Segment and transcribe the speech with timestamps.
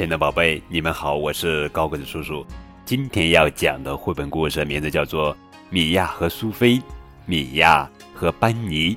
[0.00, 2.42] 亲爱的宝贝，你们好，我是高个子叔叔。
[2.86, 5.34] 今天要讲的绘本故事名字叫做
[5.68, 6.78] 《米娅和苏菲》，
[7.26, 8.96] 米娅和班尼，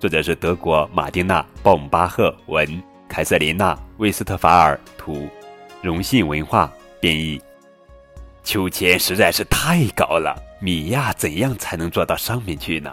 [0.00, 5.28] 作者是德国马丁娜·鲍姆巴赫文，凯瑟琳娜·威斯特法尔图，
[5.80, 7.40] 荣信文化编译。
[8.42, 12.92] 秋千实在是太高了，米娅怎样才能坐到上面去呢？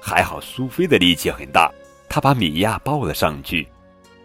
[0.00, 1.72] 还好苏菲的力气很大，
[2.08, 3.66] 她把米娅抱了上去。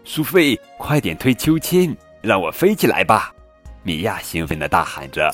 [0.04, 3.34] 苏菲，快点推秋千，让我飞起来吧！
[3.82, 5.30] 米娅兴奋地大喊着。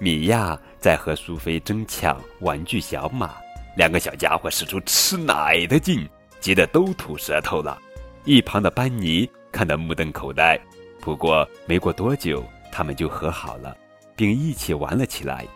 [0.00, 3.36] 米娅在和苏菲争抢玩具小马，
[3.76, 6.08] 两个小家伙使出吃奶的劲，
[6.40, 7.80] 急得都吐舌头了。
[8.24, 10.58] 一旁的班尼看得目瞪口呆。
[11.00, 13.76] 不过没过多久，他们就和好了，
[14.16, 15.46] 并一起玩了起来。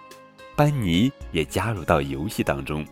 [0.55, 2.87] 班尼也加入到游戏当中。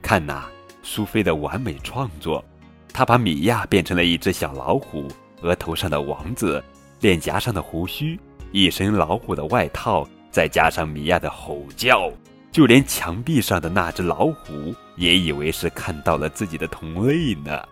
[0.00, 0.46] 看呐，
[0.82, 2.42] 苏菲的完美创作，
[2.90, 5.06] 她把米娅变成了一只小老虎，
[5.42, 6.62] 额头上的王子。
[7.00, 8.18] 脸颊上的胡须，
[8.52, 12.10] 一身老虎的外套，再加上米娅的吼叫，
[12.50, 17.62] 就连墙壁上的那只老虎也以为是看到了自己的同类呢。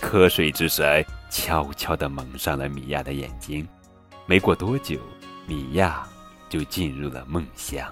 [0.00, 3.68] 瞌睡之神悄悄地蒙上了米娅的眼睛。
[4.24, 4.98] 没过多久，
[5.46, 6.02] 米娅
[6.48, 7.86] 就进入了梦乡。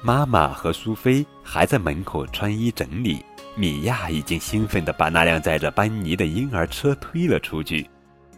[0.00, 7.86] 妈妈和苏菲还在门口穿衣整理，米娅已经兴奋地把那辆载着班尼的婴儿车推了出去。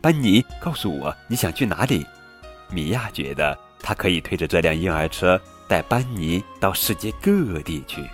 [0.00, 2.04] 班尼，告诉我你想去哪里？
[2.70, 8.04] 米娅觉得她可以推着这辆婴儿车带班尼到世界各地去。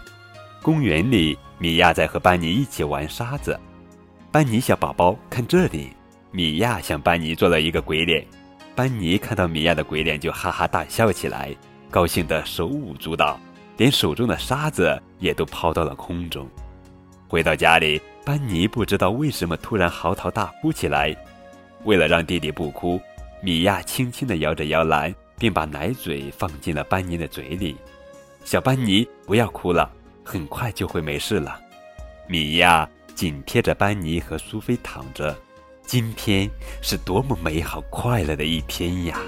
[0.62, 3.58] 公园里，米娅在和班尼一起玩沙子。
[4.30, 5.90] 班尼小宝宝，看这里！
[6.30, 8.24] 米娅向班尼做了一个鬼脸。
[8.76, 11.56] 班尼看到米娅的鬼脸就哈哈大笑起来，
[11.90, 13.40] 高兴得手舞足蹈，
[13.78, 16.46] 连手中的沙子也都抛到了空中。
[17.30, 21.16] 回到家里，班尼不知道为什么突然嚎啕大哭起来。
[21.84, 23.00] 为了让弟弟不哭，
[23.40, 27.76] 米娅轻轻地摇着摇篮，并把奶嘴放进了班尼的嘴里。
[28.42, 29.88] 小班尼，不要哭了，
[30.24, 31.60] 很快就会没事了。
[32.26, 35.38] 米娅紧贴着班尼和苏菲躺着。
[35.86, 36.50] 今天
[36.82, 39.20] 是多么美好快乐的一天呀！